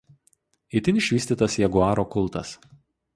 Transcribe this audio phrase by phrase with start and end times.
[0.79, 2.55] Itin išvystytas jaguaro kultas.